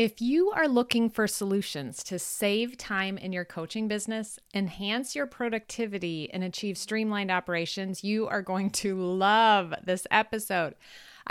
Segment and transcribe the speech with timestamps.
[0.00, 5.26] If you are looking for solutions to save time in your coaching business, enhance your
[5.26, 10.74] productivity, and achieve streamlined operations, you are going to love this episode.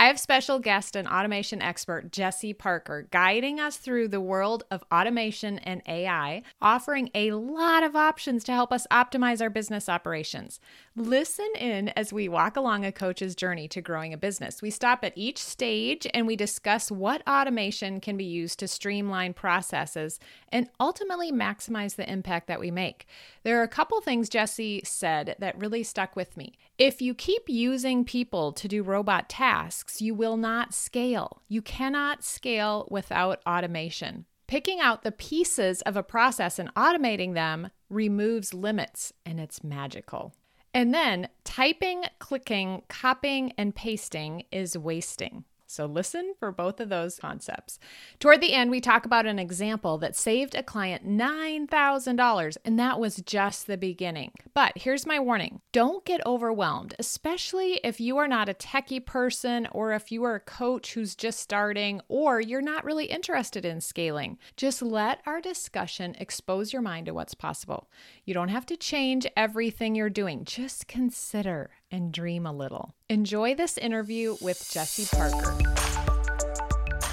[0.00, 4.82] I have special guest and automation expert Jesse Parker guiding us through the world of
[4.90, 10.58] automation and AI, offering a lot of options to help us optimize our business operations.
[10.96, 14.62] Listen in as we walk along a coach's journey to growing a business.
[14.62, 19.34] We stop at each stage and we discuss what automation can be used to streamline
[19.34, 23.06] processes and ultimately maximize the impact that we make.
[23.42, 26.54] There are a couple things Jesse said that really stuck with me.
[26.80, 31.42] If you keep using people to do robot tasks, you will not scale.
[31.46, 34.24] You cannot scale without automation.
[34.46, 40.32] Picking out the pieces of a process and automating them removes limits, and it's magical.
[40.72, 45.44] And then typing, clicking, copying, and pasting is wasting.
[45.70, 47.78] So listen for both of those concepts.
[48.18, 52.98] Toward the end, we talk about an example that saved a client $9,000, and that
[52.98, 54.32] was just the beginning.
[54.52, 59.68] But here's my warning don't get overwhelmed, especially if you are not a techie person
[59.70, 63.80] or if you are a coach who's just starting or you're not really interested in
[63.80, 64.38] scaling.
[64.56, 67.88] Just let our discussion expose your mind to what's possible.
[68.24, 72.94] You don't have to change everything you're doing, just consider and dream a little.
[73.08, 75.56] Enjoy this interview with Jesse Parker.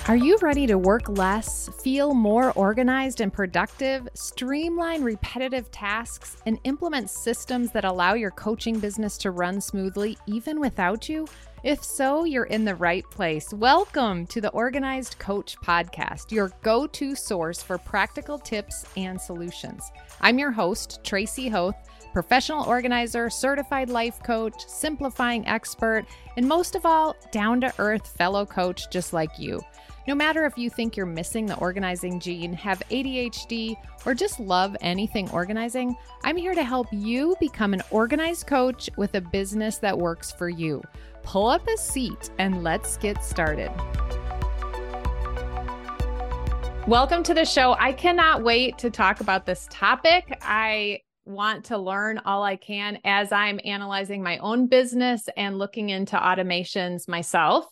[0.07, 6.57] Are you ready to work less, feel more organized and productive, streamline repetitive tasks, and
[6.63, 11.27] implement systems that allow your coaching business to run smoothly even without you?
[11.63, 13.53] If so, you're in the right place.
[13.53, 19.91] Welcome to the Organized Coach Podcast, your go to source for practical tips and solutions.
[20.21, 21.75] I'm your host, Tracy Hoth
[22.17, 26.03] professional organizer, certified life coach, simplifying expert,
[26.35, 29.61] and most of all, down to earth fellow coach just like you.
[30.07, 34.75] No matter if you think you're missing the organizing gene, have ADHD, or just love
[34.81, 39.95] anything organizing, I'm here to help you become an organized coach with a business that
[39.95, 40.81] works for you.
[41.21, 43.69] Pull up a seat and let's get started.
[46.87, 47.75] Welcome to the show.
[47.77, 50.35] I cannot wait to talk about this topic.
[50.41, 55.89] I want to learn all I can as I'm analyzing my own business and looking
[55.89, 57.65] into automations myself.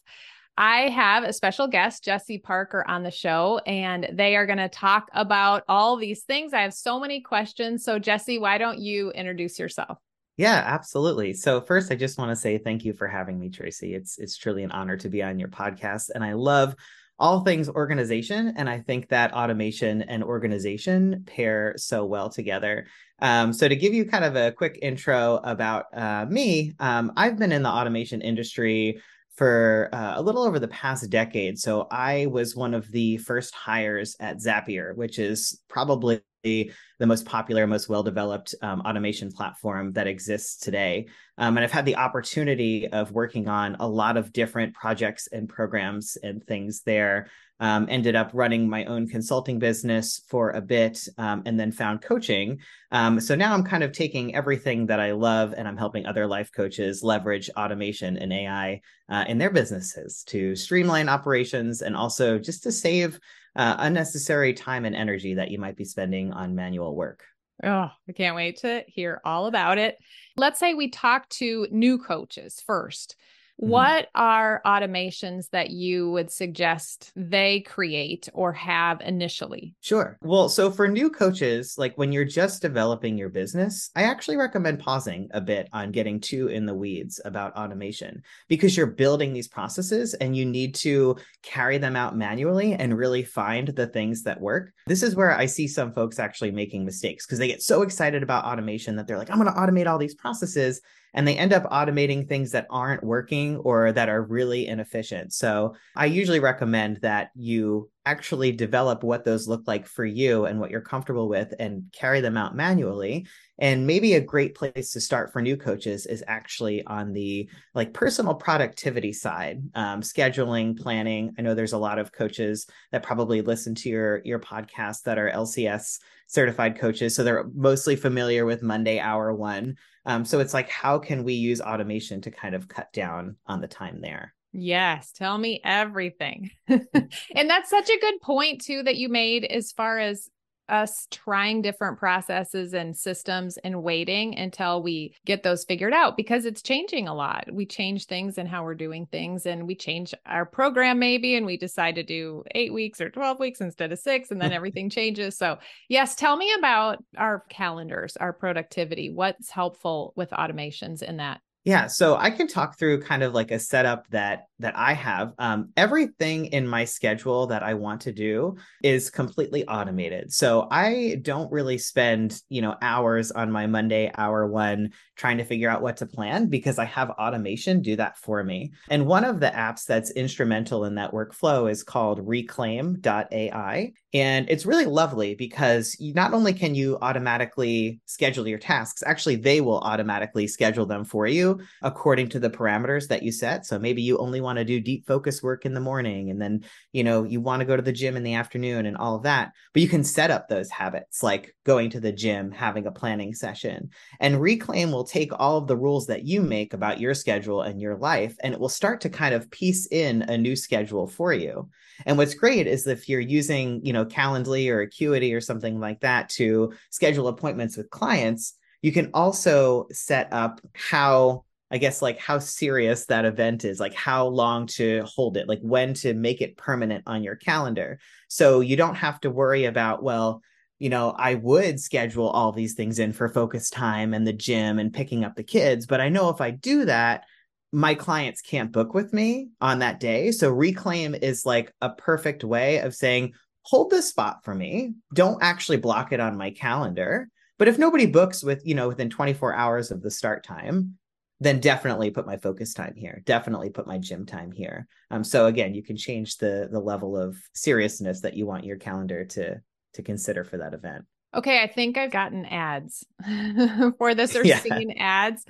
[0.57, 4.69] I have a special guest, Jesse Parker, on the show, and they are going to
[4.69, 6.53] talk about all these things.
[6.53, 7.83] I have so many questions.
[7.83, 9.97] So, Jesse, why don't you introduce yourself?
[10.37, 11.33] Yeah, absolutely.
[11.33, 13.93] So first I just want to say thank you for having me Tracy.
[13.95, 16.75] It's it's truly an honor to be on your podcast and I love
[17.17, 18.53] all things organization.
[18.57, 22.87] And I think that automation and organization pair so well together.
[23.21, 27.37] Um, so, to give you kind of a quick intro about uh, me, um, I've
[27.37, 29.01] been in the automation industry
[29.35, 31.59] for uh, a little over the past decade.
[31.59, 37.25] So, I was one of the first hires at Zapier, which is probably the most
[37.25, 41.07] popular, most well developed um, automation platform that exists today.
[41.37, 45.49] Um, and I've had the opportunity of working on a lot of different projects and
[45.49, 47.27] programs and things there.
[47.61, 52.01] Um, ended up running my own consulting business for a bit um, and then found
[52.01, 52.59] coaching.
[52.91, 56.27] Um, so now I'm kind of taking everything that I love and I'm helping other
[56.27, 62.37] life coaches leverage automation and AI uh, in their businesses to streamline operations and also
[62.37, 63.19] just to save
[63.55, 67.23] uh, unnecessary time and energy that you might be spending on manual work.
[67.63, 69.97] Oh, I can't wait to hear all about it.
[70.35, 73.15] Let's say we talk to new coaches first.
[73.61, 73.71] Mm-hmm.
[73.71, 79.73] What are automations that you would suggest they create or have initially?
[79.79, 80.17] Sure.
[80.21, 84.79] Well, so for new coaches, like when you're just developing your business, I actually recommend
[84.79, 89.47] pausing a bit on getting too in the weeds about automation because you're building these
[89.47, 94.41] processes and you need to carry them out manually and really find the things that
[94.41, 94.73] work.
[94.87, 98.21] This is where I see some folks actually making mistakes because they get so excited
[98.21, 100.81] about automation that they're like, I'm going to automate all these processes
[101.15, 105.33] and they end up automating things that aren't working or that are really inefficient.
[105.33, 110.59] So I usually recommend that you actually develop what those look like for you and
[110.59, 113.25] what you're comfortable with and carry them out manually.
[113.57, 117.93] And maybe a great place to start for new coaches is actually on the like
[117.93, 121.33] personal productivity side um, scheduling planning.
[121.39, 125.17] I know there's a lot of coaches that probably listen to your your podcast that
[125.17, 129.75] are lcs certified coaches so they're mostly familiar with monday hour one
[130.05, 133.61] um, so it's like, how can we use automation to kind of cut down on
[133.61, 134.33] the time there?
[134.51, 136.51] Yes, tell me everything.
[136.67, 140.29] and that's such a good point too that you made as far as
[140.69, 146.45] us trying different processes and systems and waiting until we get those figured out because
[146.45, 147.45] it's changing a lot.
[147.51, 151.45] We change things and how we're doing things, and we change our program maybe, and
[151.45, 154.89] we decide to do eight weeks or 12 weeks instead of six, and then everything
[154.89, 155.37] changes.
[155.37, 155.57] So,
[155.89, 159.09] yes, tell me about our calendars, our productivity.
[159.09, 161.41] What's helpful with automations in that?
[161.65, 165.33] Yeah, so I can talk through kind of like a setup that that I have.
[165.39, 170.31] Um, everything in my schedule that I want to do is completely automated.
[170.31, 175.43] So I don't really spend, you know, hours on my Monday hour one trying to
[175.43, 178.71] figure out what to plan because I have automation do that for me.
[178.89, 183.93] And one of the apps that's instrumental in that workflow is called reclaim.ai.
[184.15, 189.35] And it's really lovely because you, not only can you automatically schedule your tasks, actually,
[189.35, 193.65] they will automatically schedule them for you according to the parameters that you set.
[193.65, 196.63] So maybe you only want to do deep focus work in the morning and then,
[196.93, 199.23] you know, you want to go to the gym in the afternoon and all of
[199.23, 199.51] that.
[199.73, 203.33] But you can set up those habits like going to the gym, having a planning
[203.33, 203.89] session.
[204.21, 207.81] And Reclaim will take all of the rules that you make about your schedule and
[207.81, 211.33] your life, and it will start to kind of piece in a new schedule for
[211.33, 211.69] you.
[212.05, 216.01] And what's great is if you're using, you know, Calendly or Acuity or something like
[216.01, 222.19] that to schedule appointments with clients, you can also set up how I guess like
[222.19, 226.41] how serious that event is, like how long to hold it, like when to make
[226.41, 227.99] it permanent on your calendar.
[228.27, 230.41] So you don't have to worry about, well,
[230.77, 234.77] you know, I would schedule all these things in for focus time and the gym
[234.77, 237.23] and picking up the kids, but I know if I do that,
[237.71, 240.31] my clients can't book with me on that day.
[240.31, 243.33] So reclaim is like a perfect way of saying,
[243.65, 244.93] hold this spot for me.
[245.13, 247.29] Don't actually block it on my calendar.
[247.57, 250.97] But if nobody books with, you know, within 24 hours of the start time,
[251.39, 255.47] then definitely put my focus time here definitely put my gym time here um so
[255.47, 259.59] again you can change the the level of seriousness that you want your calendar to
[259.93, 261.03] to consider for that event
[261.33, 263.05] okay i think i've gotten ads
[263.97, 264.59] for this or yeah.
[264.59, 265.45] seen ads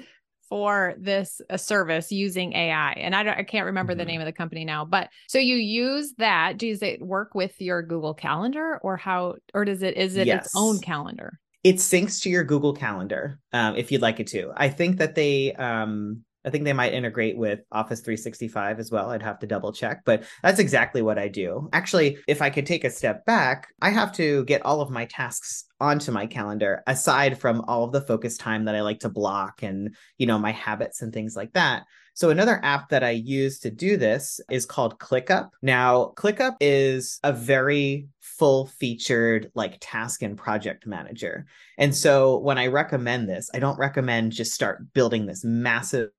[0.50, 4.00] for this a service using ai and i don't i can't remember mm-hmm.
[4.00, 7.60] the name of the company now but so you use that does it work with
[7.62, 10.46] your google calendar or how or does it is it yes.
[10.46, 14.52] its own calendar it syncs to your Google Calendar um, if you'd like it to.
[14.56, 19.10] I think that they, um, I think they might integrate with Office 365 as well.
[19.10, 21.70] I'd have to double check, but that's exactly what I do.
[21.74, 25.06] Actually, if I could take a step back, I have to get all of my
[25.06, 29.10] tasks onto my calendar aside from all of the focus time that I like to
[29.10, 31.84] block and, you know, my habits and things like that.
[32.16, 35.50] So another app that I use to do this is called ClickUp.
[35.62, 41.46] Now, ClickUp is a very full featured like task and project manager.
[41.78, 46.10] And so when I recommend this, I don't recommend just start building this massive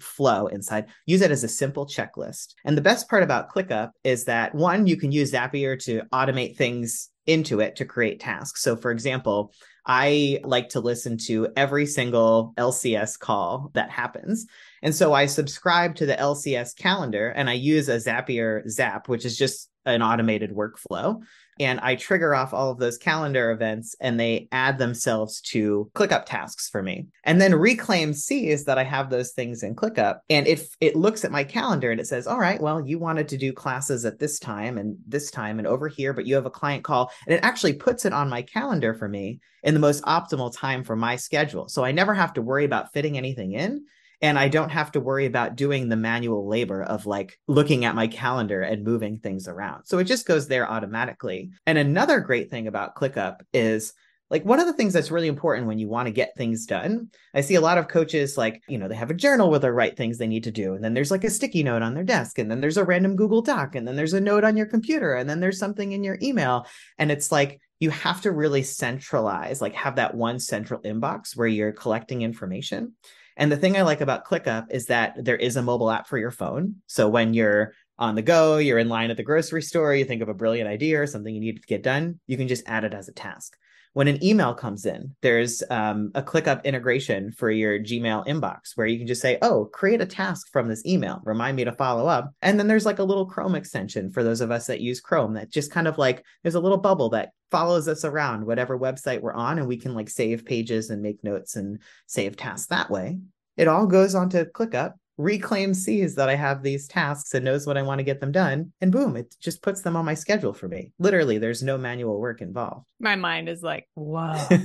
[0.00, 0.86] flow inside.
[1.06, 2.54] Use it as a simple checklist.
[2.64, 6.56] And the best part about ClickUp is that one, you can use Zapier to automate
[6.56, 8.62] things into it to create tasks.
[8.62, 9.52] So for example,
[9.84, 14.46] I like to listen to every single LCS call that happens.
[14.82, 19.24] And so I subscribe to the LCS calendar and I use a Zapier Zap, which
[19.24, 21.22] is just an automated workflow.
[21.58, 26.24] And I trigger off all of those calendar events and they add themselves to ClickUp
[26.26, 27.06] tasks for me.
[27.24, 31.24] And then Reclaim sees that I have those things in ClickUp and it, it looks
[31.24, 34.18] at my calendar and it says, all right, well, you wanted to do classes at
[34.18, 37.10] this time and this time and over here, but you have a client call.
[37.26, 40.84] And it actually puts it on my calendar for me in the most optimal time
[40.84, 41.68] for my schedule.
[41.68, 43.84] So I never have to worry about fitting anything in
[44.22, 47.94] and I don't have to worry about doing the manual labor of like looking at
[47.94, 49.84] my calendar and moving things around.
[49.84, 51.50] So it just goes there automatically.
[51.66, 53.92] And another great thing about ClickUp is
[54.30, 57.08] like one of the things that's really important when you want to get things done
[57.34, 59.70] i see a lot of coaches like you know they have a journal where they
[59.70, 62.04] write things they need to do and then there's like a sticky note on their
[62.04, 64.66] desk and then there's a random google doc and then there's a note on your
[64.66, 66.66] computer and then there's something in your email
[66.98, 71.46] and it's like you have to really centralize like have that one central inbox where
[71.46, 72.94] you're collecting information
[73.36, 76.18] and the thing I like about ClickUp is that there is a mobile app for
[76.18, 76.76] your phone.
[76.86, 80.22] So when you're on the go, you're in line at the grocery store, you think
[80.22, 82.84] of a brilliant idea or something you need to get done, you can just add
[82.84, 83.56] it as a task.
[83.94, 88.86] When an email comes in, there's um, a ClickUp integration for your Gmail inbox where
[88.86, 92.06] you can just say, oh, create a task from this email, remind me to follow
[92.06, 92.30] up.
[92.42, 95.32] And then there's like a little Chrome extension for those of us that use Chrome
[95.34, 99.20] that just kind of like, there's a little bubble that follows us around whatever website
[99.20, 102.90] we're on and we can like save pages and make notes and save tasks that
[102.90, 103.18] way.
[103.56, 107.66] It all goes on onto clickup reclaim sees that i have these tasks and knows
[107.66, 110.12] what i want to get them done and boom it just puts them on my
[110.12, 110.92] schedule for me.
[110.98, 112.86] Literally there's no manual work involved.
[113.00, 114.46] My mind is like whoa.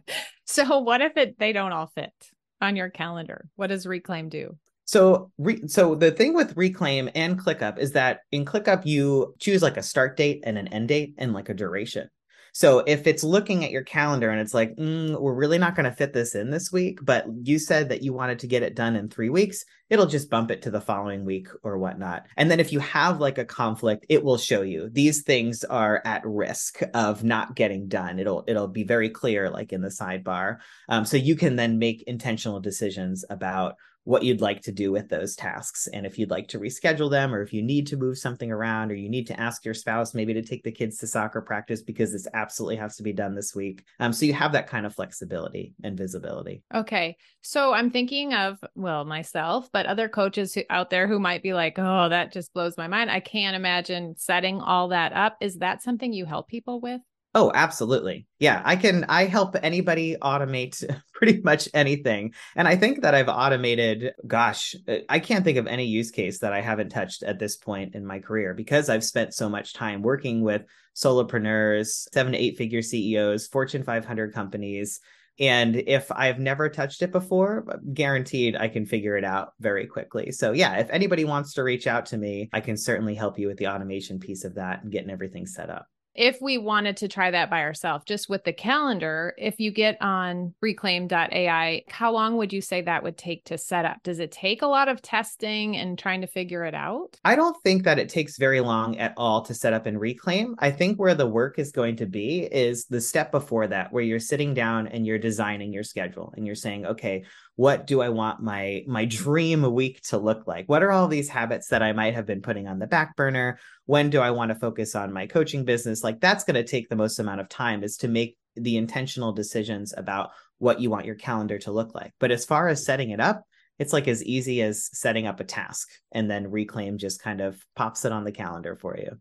[0.47, 2.13] So what if it they don't all fit
[2.61, 3.47] on your calendar?
[3.57, 4.57] What does reclaim do
[4.87, 9.61] so, re- so the thing with Reclaim and ClickUp is that in ClickUp you choose
[9.61, 12.09] like a start date and an end date and like a duration.
[12.53, 15.83] So if it's looking at your calendar and it's like, mm, we're really not going
[15.83, 18.75] to fit this in this week, but you said that you wanted to get it
[18.75, 22.25] done in three weeks, it'll just bump it to the following week or whatnot.
[22.37, 26.01] And then if you have like a conflict, it will show you these things are
[26.05, 28.19] at risk of not getting done.
[28.19, 30.57] It'll it'll be very clear, like in the sidebar.
[30.89, 33.75] Um, so you can then make intentional decisions about
[34.07, 37.35] what you'd like to do with those tasks and if you'd like to reschedule them
[37.35, 40.13] or if you need to move something around or you need to ask your spouse
[40.13, 43.35] maybe to take the kids to soccer practice because this absolutely has to be done
[43.35, 43.83] this week.
[43.99, 46.63] Um, so you have that kind of flexibility and visibility.
[46.73, 47.17] Okay.
[47.41, 51.53] So i'm thinking of well myself but other coaches who, out there who might be
[51.53, 53.11] like oh that just blows my mind.
[53.11, 55.35] I can't imagine setting all that up.
[55.41, 57.01] Is that something you help people with
[57.39, 58.25] Oh, absolutely.
[58.39, 62.33] Yeah, I can I help anybody automate pretty much anything.
[62.55, 66.39] And I think that I've automated gosh, uh, I can't think of any use case
[66.39, 69.73] that I haven't touched at this point in my career because I've spent so much
[69.73, 70.63] time working with
[70.95, 74.99] solopreneurs, 7 to 8 figure CEOs, Fortune 500 companies.
[75.39, 80.31] And if I've never touched it before, guaranteed I can figure it out very quickly.
[80.31, 83.47] So, yeah, if anybody wants to reach out to me, I can certainly help you
[83.47, 85.85] with the automation piece of that and getting everything set up
[86.17, 90.01] if we wanted to try that by ourselves, just with the calendar, if you get
[90.01, 94.01] on reclaim.ai, how long would you say that would take to set up?
[94.03, 97.19] Does it take a lot of testing and trying to figure it out?
[97.23, 100.55] I don't think that it takes very long at all to set up in Reclaim.
[100.57, 104.03] I think where the work is going to be is the step before that, where
[104.03, 107.25] you're sitting down and you're designing your schedule and you're saying, okay,
[107.57, 110.69] what do I want my my dream week to look like?
[110.69, 113.59] What are all these habits that I might have been putting on the back burner?
[113.87, 116.03] When do I want to focus on my coaching business?
[116.03, 119.33] Like that's going to take the most amount of time is to make the intentional
[119.33, 122.13] decisions about what you want your calendar to look like.
[122.19, 123.43] But as far as setting it up,
[123.79, 127.59] it's like as easy as setting up a task and then reclaim just kind of
[127.75, 129.19] pops it on the calendar for you.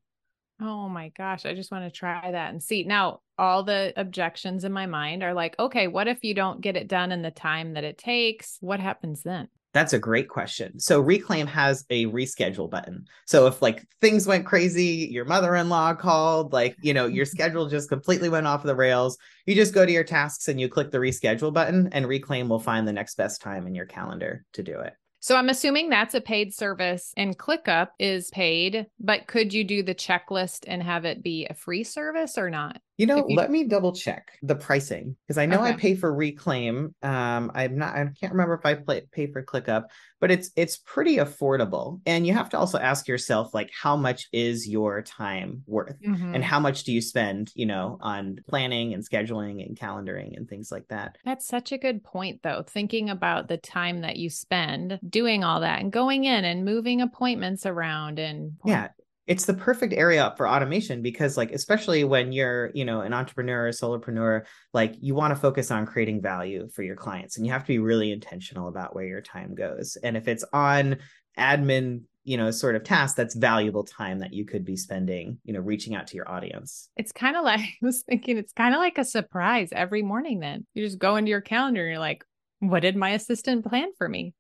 [0.61, 2.83] Oh my gosh, I just want to try that and see.
[2.85, 6.77] Now, all the objections in my mind are like, okay, what if you don't get
[6.77, 8.57] it done in the time that it takes?
[8.61, 9.49] What happens then?
[9.75, 10.81] That's a great question.
[10.81, 13.05] So Reclaim has a reschedule button.
[13.27, 17.91] So if like things went crazy, your mother-in-law called, like, you know, your schedule just
[17.91, 20.99] completely went off the rails, you just go to your tasks and you click the
[20.99, 24.81] reschedule button and Reclaim will find the next best time in your calendar to do
[24.81, 24.95] it.
[25.27, 29.83] So I'm assuming that's a paid service and ClickUp is paid, but could you do
[29.83, 32.81] the checklist and have it be a free service or not?
[32.97, 33.37] You know, you...
[33.37, 35.71] let me double check the pricing because I know okay.
[35.71, 36.95] I pay for Reclaim.
[37.03, 37.95] Um, I'm not.
[37.95, 39.85] I can't remember if I play, pay for ClickUp,
[40.21, 42.01] but it's it's pretty affordable.
[42.07, 46.35] And you have to also ask yourself like, how much is your time worth, mm-hmm.
[46.35, 50.49] and how much do you spend, you know, on planning and scheduling and calendaring and
[50.49, 51.17] things like that.
[51.25, 52.65] That's such a good point, though.
[52.67, 57.01] Thinking about the time that you spend doing all that and going in and moving
[57.01, 58.89] appointments around and yeah
[59.27, 63.67] it's the perfect area for automation because like especially when you're you know an entrepreneur
[63.67, 67.53] or solopreneur like you want to focus on creating value for your clients and you
[67.53, 69.97] have to be really intentional about where your time goes.
[70.03, 70.97] And if it's on
[71.39, 75.53] admin you know sort of task that's valuable time that you could be spending you
[75.53, 76.89] know reaching out to your audience.
[76.97, 80.41] It's kind of like i was thinking it's kind of like a surprise every morning
[80.41, 80.67] then.
[80.75, 82.25] You just go into your calendar and you're like
[82.61, 84.35] what did my assistant plan for me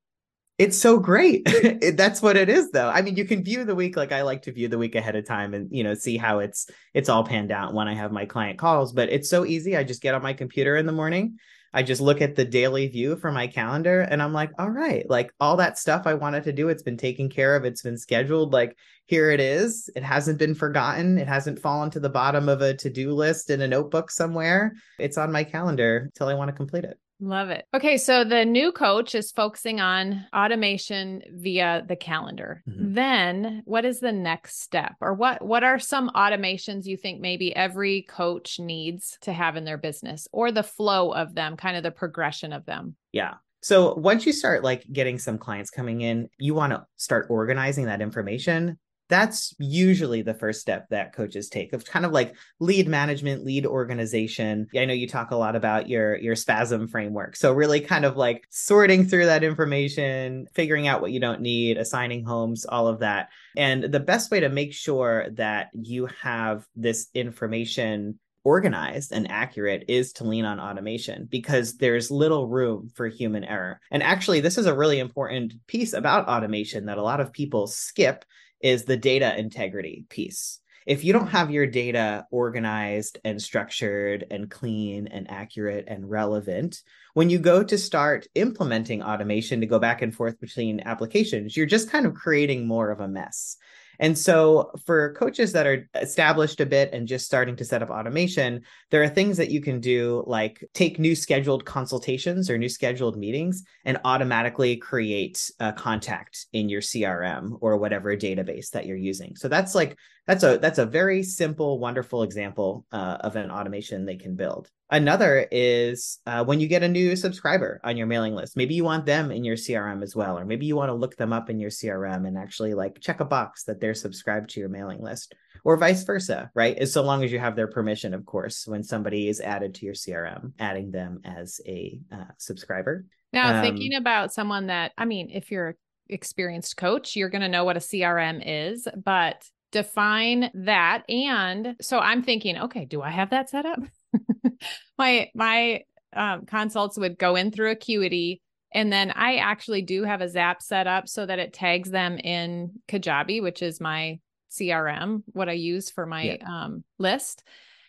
[0.59, 1.47] it's so great.
[1.97, 2.89] That's what it is though.
[2.89, 5.17] I mean, you can view the week like I like to view the week ahead
[5.17, 8.13] of time and you know, see how it's it's all panned out when I have
[8.13, 9.77] my client calls, but it's so easy.
[9.77, 11.39] I just get on my computer in the morning.
[11.75, 15.05] I just look at the daily view for my calendar and I'm like, all right,
[15.11, 17.99] like all that stuff I wanted to do, it's been taken care of, it's been
[17.99, 18.55] scheduled.
[18.55, 19.91] Like here it is.
[19.95, 21.19] It hasn't been forgotten.
[21.19, 24.75] It hasn't fallen to the bottom of a to-do list in a notebook somewhere.
[24.99, 26.99] It's on my calendar until I want to complete it.
[27.18, 27.64] Love it.
[27.73, 32.62] Okay, so the new coach is focusing on automation via the calendar.
[32.68, 32.92] Mm-hmm.
[32.92, 37.56] Then, what is the next step or what what are some automations you think maybe
[37.56, 41.82] every coach needs to have in their business or the flow of them, kind of
[41.82, 42.96] the progression of them?
[43.12, 43.35] Yeah.
[43.62, 47.87] So once you start like getting some clients coming in, you want to start organizing
[47.87, 48.78] that information
[49.09, 53.67] that's usually the first step that coaches take of kind of like lead management lead
[53.67, 54.67] organization.
[54.77, 57.37] I know you talk a lot about your your spasm framework.
[57.37, 61.79] So really kind of like sorting through that information figuring out what you don't need
[61.79, 63.29] assigning homes all of that.
[63.57, 69.85] And the best way to make sure that you have this information organized and accurate
[69.89, 73.81] is to lean on automation because there's little room for human error.
[73.91, 77.67] And actually, this is a really important piece about automation that a lot of people
[77.67, 78.25] skip
[78.61, 80.61] is the data integrity piece.
[80.87, 86.81] If you don't have your data organized and structured and clean and accurate and relevant,
[87.15, 91.67] when you go to start implementing automation to go back and forth between applications, you're
[91.67, 93.57] just kind of creating more of a mess.
[93.99, 97.91] And so for coaches that are established a bit and just starting to set up
[97.91, 102.69] automation, there are things that you can do like take new scheduled consultations or new
[102.69, 108.97] scheduled meetings and automatically create a contact in your CRM or whatever database that you're
[108.97, 109.37] using.
[109.37, 114.05] So that's like that's a that's a very simple wonderful example uh, of an automation
[114.05, 118.35] they can build another is uh, when you get a new subscriber on your mailing
[118.35, 120.95] list maybe you want them in your crm as well or maybe you want to
[120.95, 124.50] look them up in your crm and actually like check a box that they're subscribed
[124.50, 126.76] to your mailing list or vice versa right?
[126.78, 129.85] As so long as you have their permission of course when somebody is added to
[129.85, 133.05] your crm adding them as a uh, subscriber.
[133.33, 135.75] Now um, thinking about someone that i mean if you're an
[136.09, 141.99] experienced coach you're going to know what a crm is but define that and so
[141.99, 143.81] i'm thinking okay do i have that set up
[144.99, 145.83] my my
[146.15, 148.41] um, consults would go in through acuity
[148.73, 152.19] and then i actually do have a zap set up so that it tags them
[152.19, 154.19] in kajabi which is my
[154.53, 156.65] crm what i use for my yeah.
[156.65, 157.43] um, list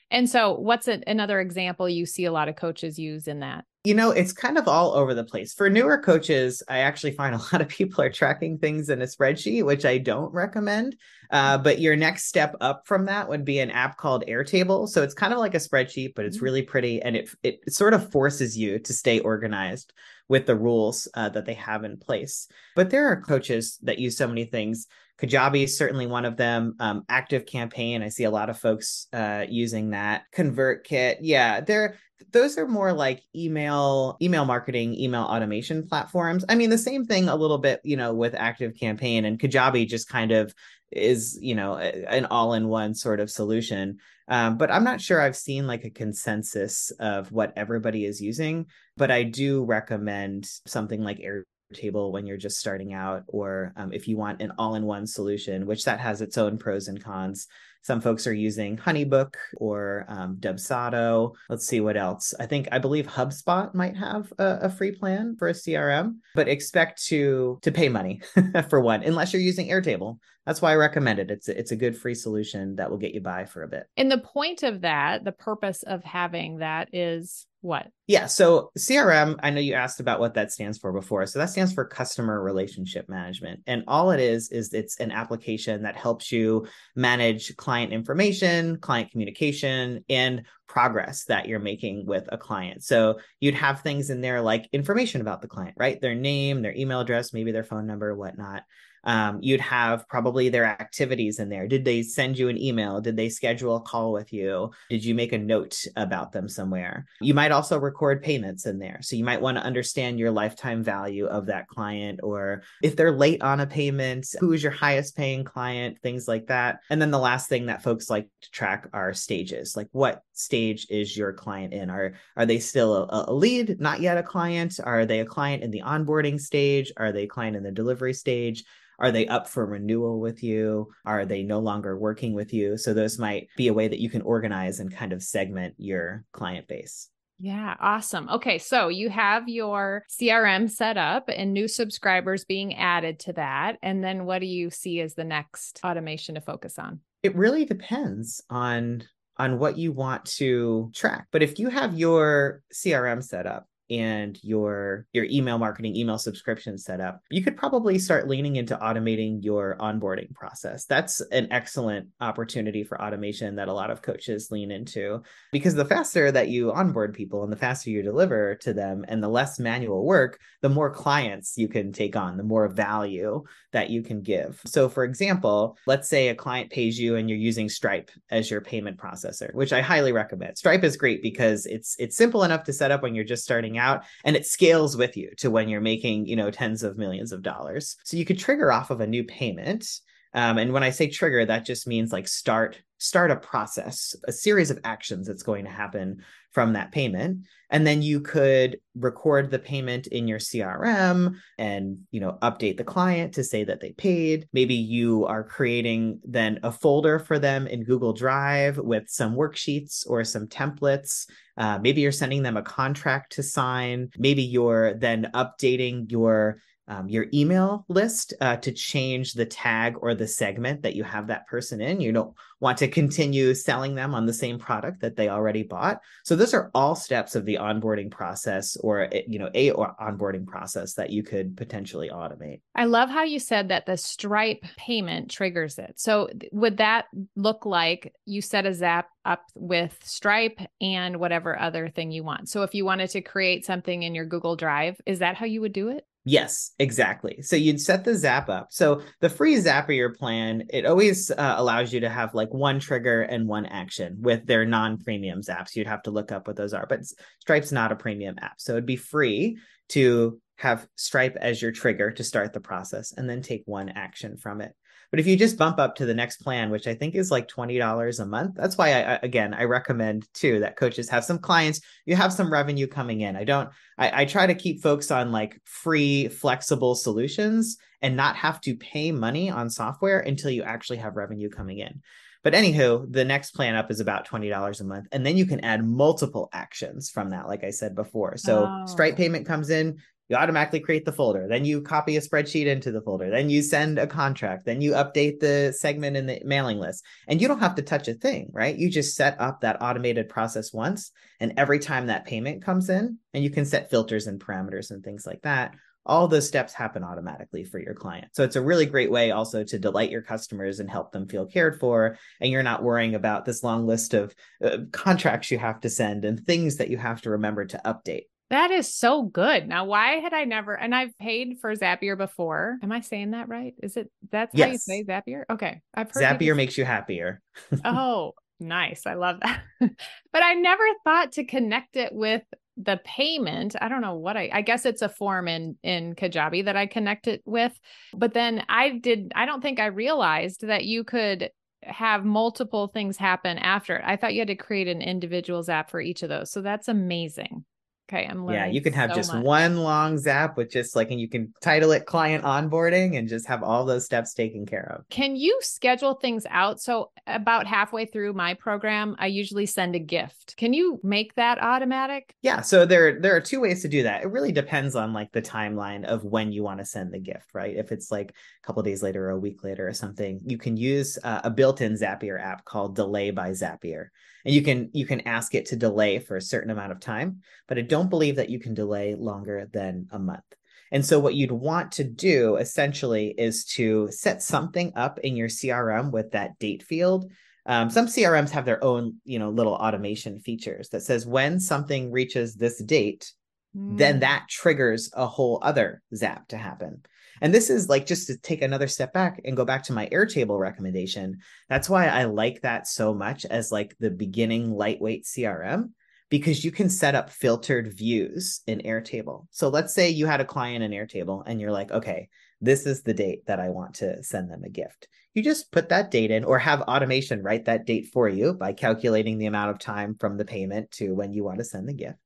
[0.10, 3.66] and so what's a, another example you see a lot of coaches use in that
[3.84, 5.54] you know, it's kind of all over the place.
[5.54, 9.06] For newer coaches, I actually find a lot of people are tracking things in a
[9.06, 10.96] spreadsheet, which I don't recommend.
[11.32, 14.88] Uh, but your next step up from that would be an app called Airtable.
[14.88, 16.46] So it's kind of like a spreadsheet, but it's mm-hmm.
[16.46, 19.94] really pretty, and it it sort of forces you to stay organized
[20.30, 22.48] with the rules uh, that they have in place.
[22.76, 24.88] But there are coaches that use so many things.
[25.20, 26.76] Kajabi is certainly one of them.
[26.80, 30.24] Um, Active Campaign, I see a lot of folks uh, using that.
[30.36, 31.98] ConvertKit, yeah, they're
[32.32, 36.44] those are more like email email marketing email automation platforms.
[36.50, 39.88] I mean the same thing a little bit you know with active campaign and kajabi
[39.88, 40.54] just kind of
[40.92, 44.00] is you know an all-in-one sort of solution.
[44.30, 48.66] Um, but i'm not sure i've seen like a consensus of what everybody is using
[48.98, 53.94] but i do recommend something like air table when you're just starting out or um,
[53.94, 57.48] if you want an all-in-one solution which that has its own pros and cons
[57.88, 61.34] some folks are using Honeybook or um, Dubsado.
[61.48, 62.34] Let's see what else.
[62.38, 66.50] I think I believe HubSpot might have a, a free plan for a CRM, but
[66.50, 68.20] expect to to pay money
[68.70, 70.18] for one, unless you're using Airtable.
[70.48, 71.30] That's why I recommend it.
[71.30, 73.84] It's a, it's a good free solution that will get you by for a bit.
[73.98, 77.88] And the point of that, the purpose of having that is what?
[78.08, 78.28] Yeah.
[78.28, 81.26] So CRM, I know you asked about what that stands for before.
[81.26, 83.60] So that stands for customer relationship management.
[83.68, 89.12] And all it is, is it's an application that helps you manage client information, client
[89.12, 92.86] communication, and progress that you're making with a client.
[92.86, 96.00] So you'd have things in there like information about the client, right?
[96.00, 98.64] Their name, their email address, maybe their phone number, whatnot
[99.04, 101.68] um, you'd have probably their activities in there.
[101.68, 103.02] Did they send you an email?
[103.02, 104.72] Did they schedule a call with you?
[104.90, 107.06] Did you make a note about them somewhere?
[107.22, 109.00] You might also record payments in there.
[109.02, 113.12] So you might want to understand your lifetime value of that client, or if they're
[113.12, 116.80] late on a payment, who is your highest paying client, things like that.
[116.90, 119.76] And then the last thing that folks like to track are stages.
[119.76, 121.90] Like what stage is your client in?
[121.90, 124.80] Are are they still a, a lead, not yet a client?
[124.84, 126.92] Are they a client in the onboarding stage?
[126.98, 128.64] Are they a client in the delivery stage?
[129.00, 130.92] Are they up for renewal with you?
[131.06, 132.78] Are they no longer working with you?
[132.78, 136.26] So those might be a way that you can organize and kind of segment your
[136.32, 137.10] client base.
[137.40, 138.28] Yeah, awesome.
[138.30, 143.78] Okay, so you have your CRM set up and new subscribers being added to that.
[143.84, 147.02] And then what do you see as the next automation to focus on?
[147.22, 149.04] It really depends on
[149.40, 151.28] on what you want to track.
[151.32, 156.78] But if you have your CRM set up and your your email marketing email subscription
[156.78, 160.86] setup you could probably start leaning into automating your onboarding process.
[160.86, 165.22] That's an excellent opportunity for automation that a lot of coaches lean into
[165.52, 169.22] because the faster that you onboard people and the faster you deliver to them and
[169.22, 173.90] the less manual work the more clients you can take on the more value that
[173.90, 174.62] you can give.
[174.66, 178.62] So for example let's say a client pays you and you're using stripe as your
[178.62, 180.58] payment processor which i highly recommend.
[180.58, 183.77] Stripe is great because it's it's simple enough to set up when you're just starting
[183.78, 187.32] out and it scales with you to when you're making you know tens of millions
[187.32, 187.98] of dollars.
[188.04, 189.88] So you could trigger off of a new payment.
[190.34, 194.32] Um, and when i say trigger that just means like start start a process a
[194.32, 197.46] series of actions that's going to happen from that payment.
[197.70, 202.84] And then you could record the payment in your crm and you know update the
[202.84, 204.48] client to say that they paid.
[204.54, 210.10] Maybe you are creating then a folder for them in google drive with some worksheets
[210.10, 211.30] or some templates.
[211.58, 214.10] Uh, maybe you're sending them a contract to sign.
[214.18, 220.16] Maybe you're then updating your um, your email list uh, to change the tag or
[220.16, 222.00] the segment that you have that person in.
[222.00, 226.00] You don't want to continue selling them on the same product that they already bought.
[226.24, 230.48] So those are all steps of the onboarding process or eh, you know a onboarding
[230.48, 232.62] process that you could potentially automate.
[232.76, 235.94] I love how you said that the Stripe payment triggers it.
[235.98, 241.90] So would that look like you set a Zap up with Stripe and whatever other
[241.90, 242.50] thing you want?
[242.50, 245.62] So if you wanted to create something in your Google Drive, is that how you
[245.62, 246.06] would do it?
[246.30, 247.42] Yes, exactly.
[247.42, 248.68] So you'd set the zap up.
[248.70, 253.22] So the free Zapier plan, it always uh, allows you to have like one trigger
[253.22, 255.74] and one action with their non-premium zaps.
[255.74, 257.00] You'd have to look up what those are, but
[257.40, 258.56] Stripe's not a premium app.
[258.58, 259.58] So it'd be free
[259.90, 264.36] to have Stripe as your trigger to start the process and then take one action
[264.36, 264.74] from it.
[265.10, 267.48] But if you just bump up to the next plan, which I think is like
[267.48, 271.82] $20 a month, that's why I, again, I recommend too that coaches have some clients,
[272.06, 273.36] you have some revenue coming in.
[273.36, 278.36] I don't, I, I try to keep folks on like free, flexible solutions and not
[278.36, 282.02] have to pay money on software until you actually have revenue coming in.
[282.44, 285.08] But anywho, the next plan up is about $20 a month.
[285.12, 288.38] And then you can add multiple actions from that, like I said before.
[288.38, 288.86] So oh.
[288.86, 289.98] Stripe payment comes in,
[290.30, 293.62] you automatically create the folder then you copy a spreadsheet into the folder then you
[293.62, 297.60] send a contract then you update the segment in the mailing list and you don't
[297.60, 301.54] have to touch a thing right you just set up that automated process once and
[301.58, 305.26] every time that payment comes in and you can set filters and parameters and things
[305.26, 305.74] like that
[306.08, 308.30] all those steps happen automatically for your client.
[308.32, 311.46] So it's a really great way also to delight your customers and help them feel
[311.46, 312.18] cared for.
[312.40, 316.24] And you're not worrying about this long list of uh, contracts you have to send
[316.24, 318.24] and things that you have to remember to update.
[318.50, 319.68] That is so good.
[319.68, 320.74] Now, why had I never?
[320.74, 322.78] And I've paid for Zapier before.
[322.82, 323.74] Am I saying that right?
[323.84, 324.66] Is it that's yes.
[324.66, 325.44] how you say Zapier?
[325.50, 327.42] Okay, I've heard Zapier makes you happier.
[327.86, 329.06] oh, nice!
[329.06, 329.62] I love that.
[329.82, 332.44] but I never thought to connect it with
[332.78, 333.76] the payment.
[333.82, 334.50] I don't know what I.
[334.54, 337.78] I guess it's a form in in Kajabi that I connect it with.
[338.14, 339.34] But then I did.
[339.36, 341.50] I don't think I realized that you could
[341.84, 344.02] have multiple things happen after.
[344.06, 346.52] I thought you had to create an individual zap for each of those.
[346.52, 347.66] So that's amazing.
[348.10, 348.62] Okay, I'm learning.
[348.62, 349.44] Yeah, you can have so just much.
[349.44, 353.48] one long zap with just like, and you can title it client onboarding and just
[353.48, 355.08] have all those steps taken care of.
[355.10, 356.80] Can you schedule things out?
[356.80, 360.56] So, about halfway through my program, I usually send a gift.
[360.56, 362.34] Can you make that automatic?
[362.42, 364.24] Yeah, so there there are two ways to do that.
[364.24, 367.54] It really depends on like the timeline of when you want to send the gift,
[367.54, 367.76] right?
[367.76, 370.78] If it's like a couple days later or a week later or something, you can
[370.78, 374.08] use uh, a built-in Zapier app called Delay by Zapier
[374.48, 377.42] and you can you can ask it to delay for a certain amount of time
[377.68, 380.44] but it don't believe that you can delay longer than a month
[380.92, 385.50] and so what you'd want to do essentially is to set something up in your
[385.50, 387.32] crm with that date field
[387.66, 392.12] um, some crms have their own you know little automation features that says when something
[392.12, 393.32] reaches this date
[393.76, 393.98] mm.
[393.98, 397.02] then that triggers a whole other zap to happen
[397.42, 400.08] and this is like just to take another step back and go back to my
[400.08, 401.40] Airtable recommendation.
[401.70, 405.92] That's why I like that so much as like the beginning lightweight CRM
[406.30, 409.48] because you can set up filtered views in Airtable.
[409.52, 413.04] So let's say you had a client in Airtable and you're like, okay, this is
[413.04, 415.08] the date that I want to send them a gift.
[415.34, 418.74] You just put that date in or have automation write that date for you by
[418.74, 421.94] calculating the amount of time from the payment to when you want to send the
[421.94, 422.18] gift.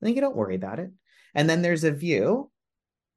[0.00, 0.90] And then you don't worry about it.
[1.34, 2.50] And then there's a view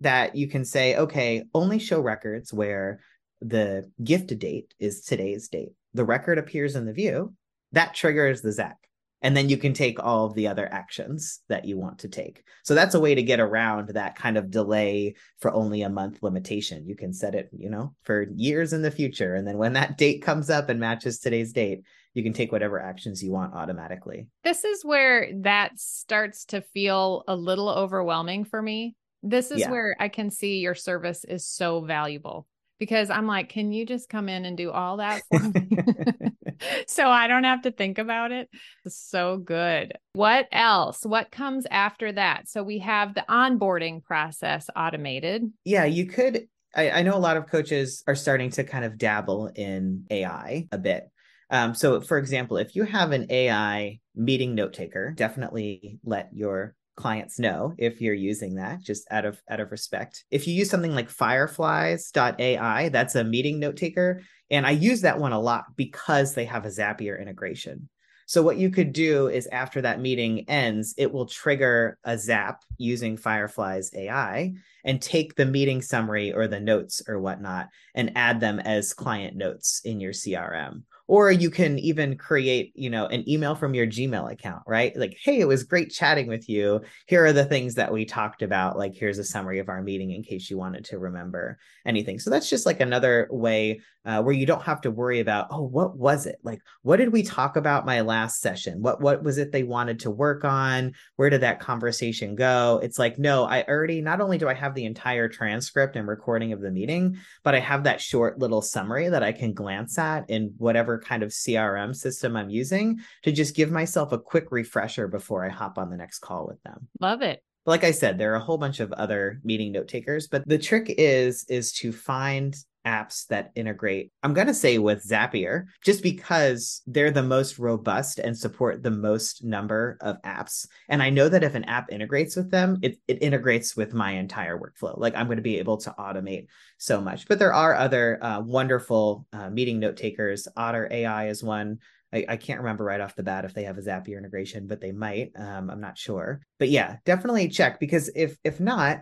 [0.02, 3.00] that you can say, okay, only show records where
[3.41, 5.71] the gift date is today's date.
[5.93, 7.34] The record appears in the view,
[7.71, 8.78] that triggers the Zap.
[9.21, 12.43] And then you can take all of the other actions that you want to take.
[12.63, 16.21] So that's a way to get around that kind of delay for only a month
[16.21, 16.88] limitation.
[16.88, 19.34] You can set it, you know, for years in the future.
[19.34, 21.82] And then when that date comes up and matches today's date,
[22.13, 24.27] you can take whatever actions you want automatically.
[24.43, 29.71] This is where that starts to feel a little overwhelming for me this is yeah.
[29.71, 32.47] where I can see your service is so valuable
[32.80, 35.78] because I'm like, can you just come in and do all that for me?
[36.88, 38.50] so I don't have to think about it.
[38.86, 39.94] It's so good.
[40.13, 41.06] What else?
[41.06, 42.48] What comes after that?
[42.50, 45.44] So we have the onboarding process automated.
[45.63, 46.48] Yeah, you could.
[46.76, 50.68] I, I know a lot of coaches are starting to kind of dabble in AI
[50.72, 51.10] a bit.
[51.50, 56.76] Um, so, for example, if you have an AI meeting note taker, definitely let your
[56.98, 60.26] clients know if you're using that just out of out of respect.
[60.32, 65.20] If you use something like fireflies.ai that's a meeting note taker and i use that
[65.20, 67.88] one a lot because they have a zapier integration.
[68.30, 72.64] So what you could do is after that meeting ends it will trigger a zap
[72.78, 78.42] using fireflies ai and take the meeting summary or the notes or whatnot and add
[78.42, 83.28] them as client notes in your crm or you can even create you know an
[83.30, 84.96] email from your gmail account right?
[84.96, 86.82] Like hey it was great chatting with you.
[87.08, 88.78] Here are the things that we talked about.
[88.78, 92.20] Like here's a summary of our meeting in case you wanted to remember anything.
[92.20, 95.62] So that's just like another way uh, where you don't have to worry about oh
[95.62, 96.38] what was it?
[96.43, 98.82] Like what did we talk about my last session?
[98.82, 100.93] What what was it they wanted to work on?
[101.17, 102.80] Where did that conversation go?
[102.82, 106.54] It's like no i already not only do i have the entire transcript and recording
[106.54, 110.30] of the meeting but i have that short little summary that i can glance at
[110.30, 115.08] in whatever kind of crm system i'm using to just give myself a quick refresher
[115.08, 116.88] before i hop on the next call with them.
[117.00, 117.43] Love it.
[117.65, 120.58] Like I said, there are a whole bunch of other meeting note takers, but the
[120.58, 122.56] trick is is to find
[122.88, 128.17] apps that integrate, I'm going to say with Zapier, just because they're the most robust
[128.17, 130.65] and support the most number of apps.
[130.88, 134.12] And I know that if an app integrates with them, it, it integrates with my
[134.12, 134.97] entire workflow.
[134.97, 136.47] Like I'm going to be able to automate
[136.78, 137.28] so much.
[137.28, 140.47] But there are other uh, wonderful uh, meeting note takers.
[140.56, 141.80] Otter AI is one.
[142.13, 144.80] I, I, can't remember right off the bat if they have a Zapier integration, but
[144.80, 145.32] they might.
[145.36, 146.39] Um, I'm not sure.
[146.58, 149.02] But yeah, definitely check because if if not,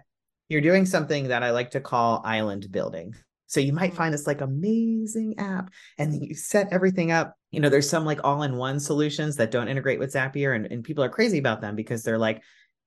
[0.49, 3.15] you're doing something that I like to call island building.
[3.47, 3.97] So you might mm-hmm.
[3.97, 7.35] find this like amazing app and you set everything up.
[7.51, 11.03] You know, there's some like all-in-one solutions that don't integrate with Zapier and, and people
[11.03, 12.41] are crazy about them because they're like,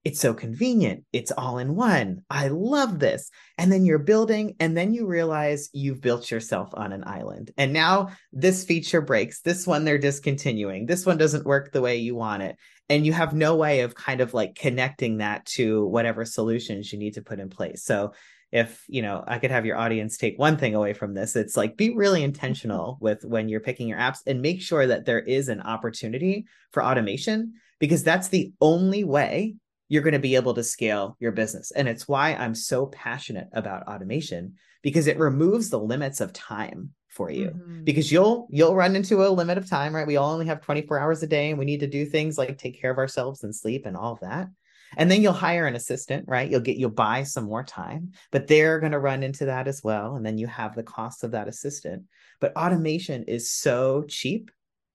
[0.05, 1.05] it's so convenient.
[1.13, 2.23] It's all in one.
[2.31, 3.31] I love this.
[3.59, 7.51] And then you're building, and then you realize you've built yourself on an island.
[7.59, 9.41] And now this feature breaks.
[9.41, 10.87] This one they're discontinuing.
[10.87, 12.57] This one doesn't work the way you want it.
[12.89, 16.99] And you have no way of kind of like connecting that to whatever solutions you
[16.99, 17.83] need to put in place.
[17.83, 18.13] So
[18.51, 21.57] if you know i could have your audience take one thing away from this it's
[21.57, 25.21] like be really intentional with when you're picking your apps and make sure that there
[25.21, 29.55] is an opportunity for automation because that's the only way
[29.89, 31.71] you're going to be able to scale your business.
[31.71, 36.91] And it's why i'm so passionate about automation because it removes the limits of time
[37.09, 37.49] for you.
[37.49, 37.85] Mm-hmm.
[37.85, 40.07] because you'll you'll run into a limit of time right?
[40.07, 42.57] We all only have 24 hours a day and we need to do things like
[42.59, 44.49] take care of ourselves and sleep and all of that
[44.97, 46.51] and then you'll hire an assistant right?
[46.51, 49.83] You'll get you'll buy some more time but they're going to run into that as
[49.83, 52.05] well and then you have the cost of that assistant.
[52.41, 54.51] But automation is so cheap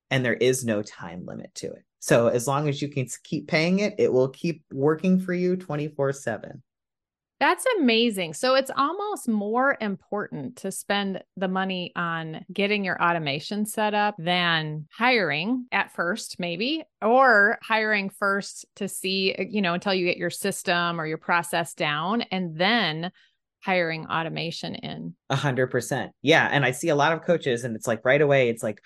[0.09, 1.83] and there is no time limit to it.
[1.99, 5.55] So as long as you can keep paying it it will keep working for you
[5.55, 6.63] 24 7
[7.43, 8.33] that's amazing.
[8.33, 14.15] So it's almost more important to spend the money on getting your automation set up
[14.17, 20.05] than hiring at first, maybe, or hiring first to see, uh, you know, until you
[20.05, 23.11] get your system or your process down and then
[23.61, 25.13] hiring automation in.
[25.29, 26.13] A hundred percent.
[26.21, 26.47] Yeah.
[26.49, 28.79] And I see a lot of coaches and it's like right away, it's like,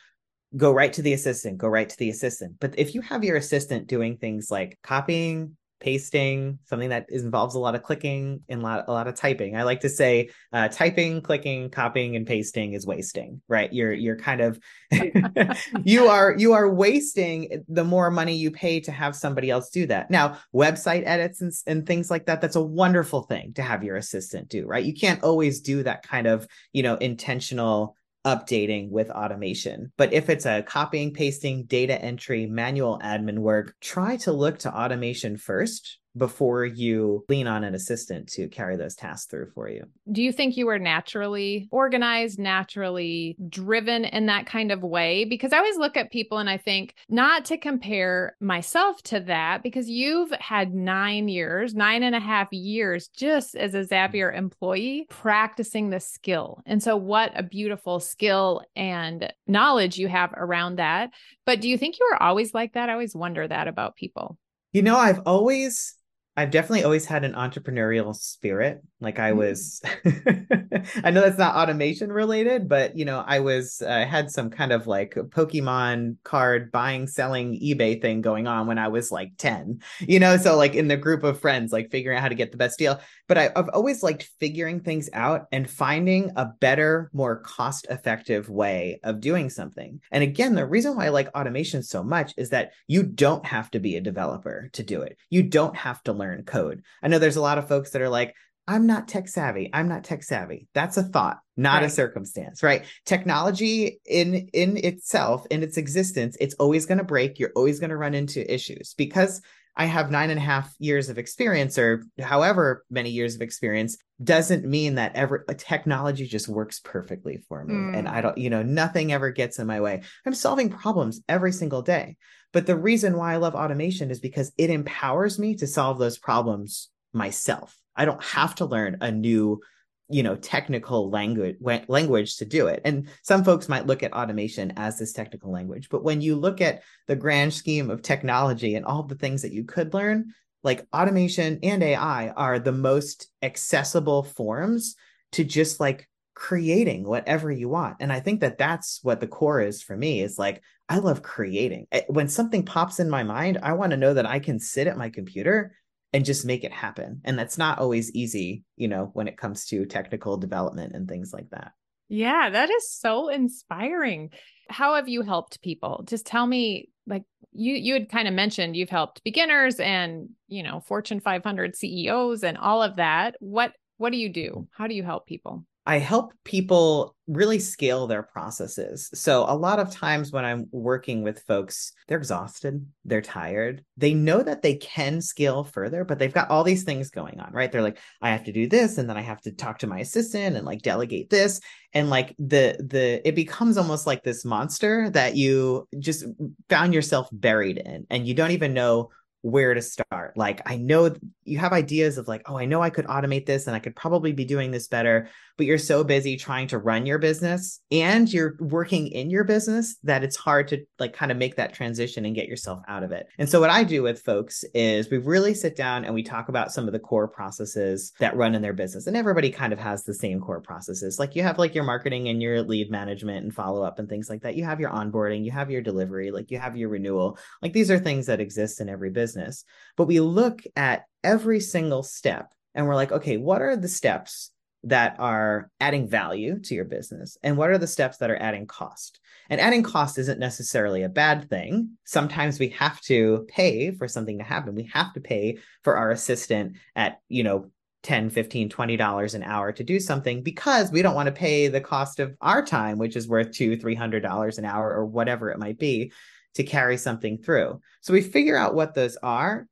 [0.56, 2.56] go right to the assistant, go right to the assistant.
[2.60, 7.60] But if you have your assistant doing things like copying, pasting, something that involves a
[7.60, 9.56] lot of clicking and a lot, a lot of typing.
[9.56, 13.72] I like to say uh, typing, clicking, copying, and pasting is wasting, right?
[13.72, 14.60] You're you're kind of
[15.84, 19.86] you are you are wasting the more money you pay to have somebody else do
[19.88, 20.10] that.
[20.10, 23.98] Now, website edits and, and things like that, that's a wonderful thing to have your
[23.98, 24.84] assistant do, right?
[24.84, 27.96] You can't always do that kind of, you know, intentional
[28.28, 29.94] updating with automation.
[29.98, 34.78] But if it's a copying, pasting, data entry, manual admin work, try to look to
[34.78, 39.84] automation first before you lean on an assistant to carry those tasks through for you.
[40.12, 45.26] Do you think you were naturally organized, naturally driven in that kind of way?
[45.26, 49.63] Because I always look at people and I think not to compare myself to that,
[49.63, 55.06] because you've had nine years, nine and a half years just as a Zapier employee
[55.10, 56.62] practicing the skill.
[56.65, 61.12] And so, what a beautiful skill and knowledge you have around that.
[61.46, 62.89] But do you think you were always like that?
[62.89, 64.38] I always wonder that about people.
[64.74, 65.96] You know, I've always
[66.38, 68.84] I've definitely always had an entrepreneurial spirit.
[69.02, 70.88] Like I was, mm.
[71.04, 74.52] I know that's not automation related, but you know, I was, I uh, had some
[74.52, 79.32] kind of like Pokemon card buying, selling eBay thing going on when I was like
[79.39, 80.38] 10, you know?
[80.38, 82.78] So like in the group of friends, like figuring out how to get the best
[82.78, 83.02] deal.
[83.28, 88.47] But I, I've always liked figuring things out and finding a better, more cost effective
[88.47, 90.02] way of doing something.
[90.12, 93.71] And again, the reason why I like automation so much is that you don't have
[93.71, 95.17] to be a developer to do it.
[95.32, 96.84] You don't have to learn learn code.
[97.02, 98.36] I know there's a lot of folks that are like,
[98.68, 99.70] I'm not tech savvy.
[99.74, 100.68] I'm not tech savvy.
[100.74, 101.86] That's a thought, not right.
[101.86, 102.84] a circumstance, right?
[103.06, 107.40] Technology in in itself, in its existence, it's always going to break.
[107.40, 109.42] You're always going to run into issues because
[109.80, 113.98] I have nine and a half years of experience, or however many years of experience,
[114.22, 117.76] doesn't mean that ever technology just works perfectly for me.
[117.76, 117.98] Mm.
[117.98, 120.02] And I don't, you know, nothing ever gets in my way.
[120.26, 122.18] I'm solving problems every single day.
[122.58, 126.17] But the reason why I love automation is because it empowers me to solve those
[126.17, 127.80] problems myself.
[127.96, 129.62] I don't have to learn a new
[130.10, 134.74] you know technical language language to do it and some folks might look at automation
[134.76, 138.86] as this technical language but when you look at the grand scheme of technology and
[138.86, 144.24] all the things that you could learn like automation and ai are the most accessible
[144.24, 144.96] forms
[145.34, 149.60] to just like creating whatever you want and i think that that's what the core
[149.60, 153.58] is for me is like i love creating eh, when something pops in my mind
[153.63, 155.73] i want to know that i can sit at my computer
[156.13, 157.21] and just make it happen.
[157.26, 161.32] And that's not always easy, you know, when it comes to technical development and things
[161.34, 161.73] like that.
[162.10, 164.32] Yeah, that is so inspiring.
[164.69, 166.04] How have you helped people?
[166.08, 170.63] Just tell me like you you had kind of mentioned you've helped beginners and, you
[170.63, 173.36] know, Fortune 500 CEOs and all of that.
[173.39, 174.67] What what do you do?
[174.71, 175.65] How do you help people?
[175.88, 179.10] I help people really scale their processes.
[179.13, 183.86] So, a lot of times when I'm working with folks, they're exhausted, they're tired.
[183.95, 187.54] They know that they can scale further, but they've got all these things going on,
[187.54, 187.71] right?
[187.71, 190.00] They're like, I have to do this and then I have to talk to my
[190.00, 191.62] assistant and like delegate this
[191.93, 196.26] and like the the it becomes almost like this monster that you just
[196.69, 199.10] found yourself buried in and you don't even know
[199.41, 200.36] where to start.
[200.36, 203.67] Like, I know you have ideas of like, oh, I know I could automate this
[203.67, 207.06] and I could probably be doing this better, but you're so busy trying to run
[207.06, 211.38] your business and you're working in your business that it's hard to like kind of
[211.38, 213.28] make that transition and get yourself out of it.
[213.38, 216.50] And so, what I do with folks is we really sit down and we talk
[216.50, 219.08] about some of the core processes that run in their business.
[219.08, 221.20] And everybody kind of has the same core processes.
[221.20, 224.30] Like, you have like your marketing and your lead management and follow up and things
[224.30, 224.56] like that.
[224.56, 227.38] You have your onboarding, you have your delivery, like you have your renewal.
[227.62, 229.63] Like, these are things that exist in every business.
[229.96, 234.52] But we look at every single step and we're like, okay, what are the steps
[234.84, 237.38] that are adding value to your business?
[237.44, 239.20] And what are the steps that are adding cost?
[239.50, 241.98] And adding cost isn't necessarily a bad thing.
[242.06, 244.76] Sometimes we have to pay for something to happen.
[244.76, 247.72] We have to pay for our assistant at, you know,
[248.04, 251.68] 10 15 20 dollars an hour to do something because we don't want to pay
[251.68, 255.04] the cost of our time which is worth two three hundred dollars an hour or
[255.04, 256.12] whatever it might be
[256.58, 257.80] to carry something through.
[258.02, 259.68] So we figure out what those are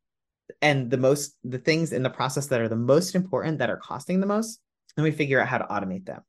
[0.62, 3.78] and the most the things in the process that are the most important that are
[3.78, 4.60] costing the most
[4.98, 6.22] and we figure out how to automate them.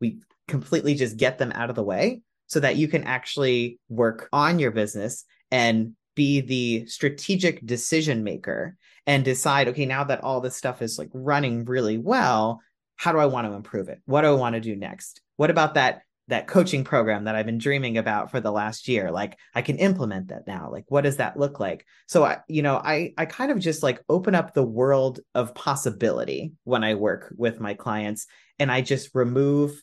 [0.00, 4.28] We completely just get them out of the way so that you can actually work
[4.32, 8.76] on your business and be the strategic decision maker
[9.06, 12.60] and decide okay now that all this stuff is like running really well
[12.96, 15.48] how do i want to improve it what do i want to do next what
[15.48, 19.10] about that that coaching program that I've been dreaming about for the last year.
[19.10, 20.70] Like I can implement that now.
[20.70, 21.84] Like what does that look like?
[22.06, 25.54] So I, you know, I I kind of just like open up the world of
[25.54, 28.26] possibility when I work with my clients
[28.58, 29.82] and I just remove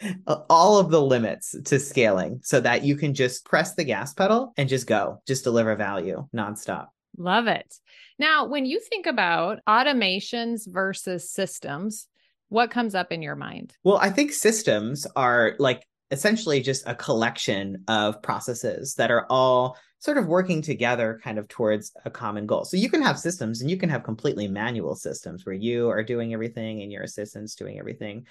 [0.48, 4.52] all of the limits to scaling so that you can just press the gas pedal
[4.56, 6.88] and just go, just deliver value nonstop.
[7.16, 7.74] Love it.
[8.18, 12.08] Now, when you think about automations versus systems,
[12.52, 13.74] what comes up in your mind?
[13.82, 19.78] Well, I think systems are like essentially just a collection of processes that are all
[20.00, 22.64] sort of working together kind of towards a common goal.
[22.64, 26.02] So you can have systems and you can have completely manual systems where you are
[26.02, 28.26] doing everything and your assistant's doing everything.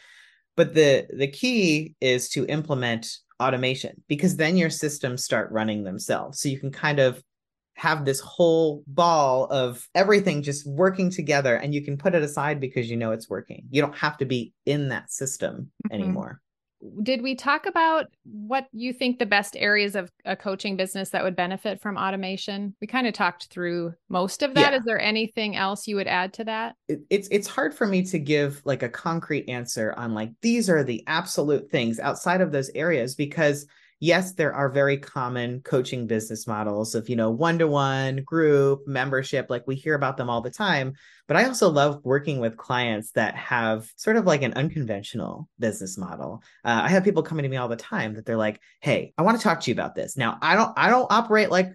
[0.55, 3.07] But the the key is to implement
[3.41, 6.39] automation because then your systems start running themselves.
[6.39, 7.23] So you can kind of
[7.75, 12.59] have this whole ball of everything just working together and you can put it aside
[12.59, 13.65] because you know it's working.
[13.69, 15.93] You don't have to be in that system mm-hmm.
[15.93, 16.41] anymore.
[17.03, 21.23] Did we talk about what you think the best areas of a coaching business that
[21.23, 22.75] would benefit from automation?
[22.81, 24.71] We kind of talked through most of that.
[24.71, 24.79] Yeah.
[24.79, 26.75] Is there anything else you would add to that?
[26.87, 30.71] It, it's it's hard for me to give like a concrete answer on like these
[30.71, 33.67] are the absolute things outside of those areas because
[34.01, 38.85] yes, there are very common coaching business models of, you know, one to one, group,
[38.87, 40.93] membership, like we hear about them all the time.
[41.27, 45.99] But I also love working with clients that have sort of like an unconventional business
[45.99, 46.41] model.
[46.65, 49.21] Uh, I have people coming to me all the time that they're like, "Hey, I
[49.21, 51.71] want to talk to you about this." Now, I don't, I don't operate like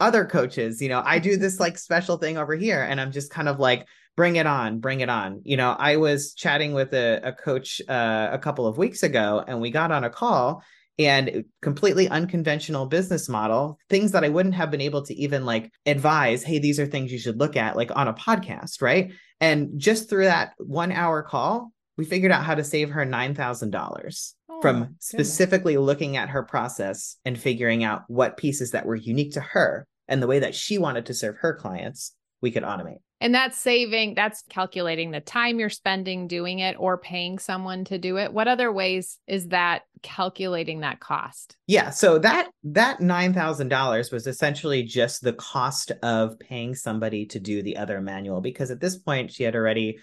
[0.00, 0.80] other coaches.
[0.80, 3.60] You know, I do this like special thing over here, and I'm just kind of
[3.60, 7.32] like, bring it on bring it on you know i was chatting with a, a
[7.32, 10.60] coach uh, a couple of weeks ago and we got on a call
[10.98, 15.72] and completely unconventional business model things that i wouldn't have been able to even like
[15.86, 19.70] advise hey these are things you should look at like on a podcast right and
[19.76, 24.60] just through that one hour call we figured out how to save her $9000 oh,
[24.62, 25.86] from specifically goodness.
[25.86, 30.22] looking at her process and figuring out what pieces that were unique to her and
[30.22, 34.14] the way that she wanted to serve her clients we could automate and that's saving,
[34.14, 38.32] that's calculating the time you're spending doing it or paying someone to do it.
[38.32, 41.56] What other ways is that calculating that cost?
[41.66, 47.62] Yeah, so that that $9,000 was essentially just the cost of paying somebody to do
[47.62, 49.98] the other manual because at this point she had already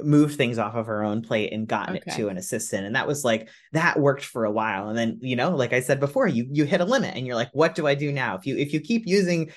[0.00, 2.10] moved things off of her own plate and gotten Okay.
[2.10, 5.18] it to an assistant and that was like that worked for a while and then
[5.20, 7.76] you know like i said before you you hit a limit and you're like what
[7.76, 9.52] do i do now if you if you keep using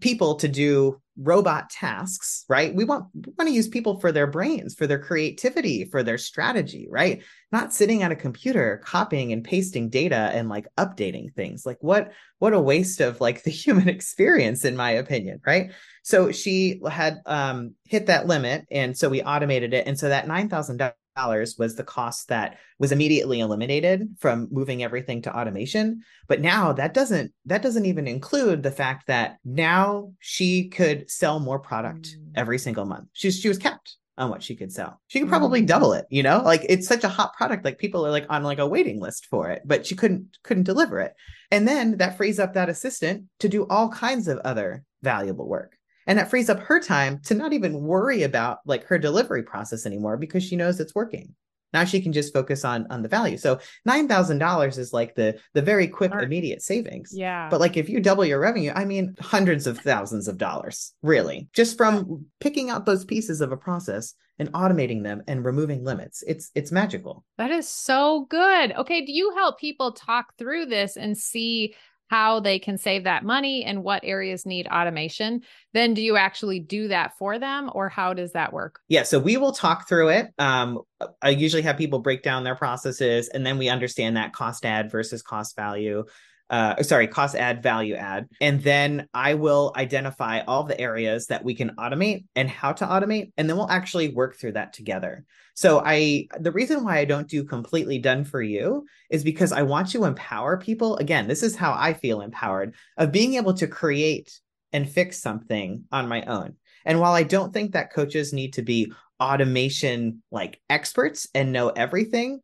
[0.00, 2.74] people to do robot tasks right?
[2.74, 6.18] We want we want to use people for their brains for their creativity for their
[6.18, 7.22] strategy right?
[7.52, 11.66] Not sitting at a computer copying and pasting data and like updating things.
[11.66, 15.72] Like what what a waste of like the human experience in my opinion right?
[16.02, 19.86] So she had um hit that limit and so we automated it.
[19.86, 25.36] And so that $9000 was the cost that was immediately eliminated from moving everything to
[25.36, 26.02] automation.
[26.28, 31.40] But now that doesn't that doesn't even include the fact that now she could sell
[31.40, 32.32] more product Mm.
[32.36, 33.08] every single month.
[33.12, 35.00] She's she was kept on what she could sell.
[35.08, 36.42] She could probably double it you know?
[36.42, 39.26] Like it's such a hot product like people are like on like a waiting list
[39.26, 41.14] for it but she couldn't couldn't deliver it.
[41.50, 45.76] And then that frees up that assistant to do all kinds of other valuable work
[46.06, 49.86] and that frees up her time to not even worry about like her delivery process
[49.86, 51.34] anymore because she knows it's working
[51.72, 55.62] now she can just focus on on the value so $9000 is like the the
[55.62, 57.48] very quick immediate savings Yeah.
[57.50, 61.48] but like if you double your revenue, I mean hundreds of thousands of dollars, really,
[61.52, 66.24] just from picking out those pieces of a process and automating them and removing limits.
[66.26, 67.24] It's it's magical.
[67.36, 68.72] That is so good.
[68.72, 71.74] Okay, do you help people talk through this and see
[72.10, 75.42] how they can save that money and what areas need automation?
[75.72, 78.80] Then do you actually do that for them or how does that work?
[78.88, 80.26] Yeah, so we will talk through it.
[80.36, 80.80] Um,
[81.22, 84.90] I usually have people break down their processes, and then we understand that cost add
[84.90, 86.04] versus cost value.
[86.50, 91.44] Uh, sorry, cost add, value add, and then I will identify all the areas that
[91.44, 95.24] we can automate and how to automate, and then we'll actually work through that together.
[95.54, 99.62] So I, the reason why I don't do completely done for you is because I
[99.62, 100.96] want to empower people.
[100.96, 104.32] Again, this is how I feel empowered of being able to create
[104.72, 106.56] and fix something on my own.
[106.84, 111.68] And while I don't think that coaches need to be automation like experts and know
[111.68, 112.40] everything,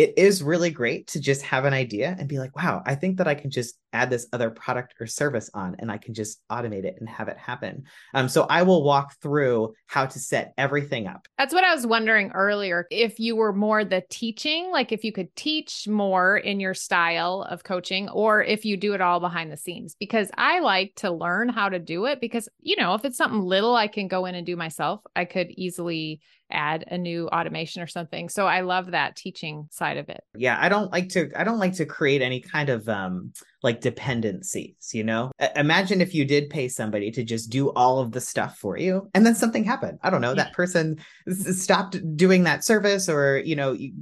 [0.00, 3.18] it is really great to just have an idea and be like, wow, I think
[3.18, 6.40] that I can just add this other product or service on and I can just
[6.50, 7.84] automate it and have it happen.
[8.14, 11.26] Um, so I will walk through how to set everything up.
[11.38, 12.86] That's what I was wondering earlier.
[12.90, 17.46] If you were more the teaching, like if you could teach more in your style
[17.48, 21.10] of coaching, or if you do it all behind the scenes, because I like to
[21.10, 22.20] learn how to do it.
[22.20, 25.24] Because, you know, if it's something little I can go in and do myself, I
[25.24, 26.20] could easily
[26.50, 28.28] add a new automation or something.
[28.28, 30.22] So I love that teaching side of it.
[30.36, 33.32] Yeah, I don't like to I don't like to create any kind of um
[33.62, 35.30] like dependencies, you know?
[35.40, 38.76] I- imagine if you did pay somebody to just do all of the stuff for
[38.76, 39.98] you and then something happened.
[40.02, 43.92] I don't know, that person s- stopped doing that service or, you know, you